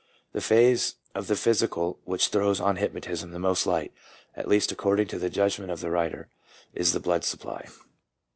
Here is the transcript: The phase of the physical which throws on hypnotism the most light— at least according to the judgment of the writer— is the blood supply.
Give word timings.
The 0.33 0.41
phase 0.41 0.95
of 1.13 1.27
the 1.27 1.35
physical 1.35 1.99
which 2.05 2.29
throws 2.29 2.59
on 2.59 2.77
hypnotism 2.77 3.29
the 3.29 3.37
most 3.37 3.67
light— 3.67 3.93
at 4.35 4.47
least 4.47 4.71
according 4.71 5.05
to 5.09 5.19
the 5.19 5.29
judgment 5.29 5.69
of 5.69 5.79
the 5.79 5.91
writer— 5.91 6.27
is 6.73 6.93
the 6.93 6.99
blood 6.99 7.23
supply. 7.23 7.67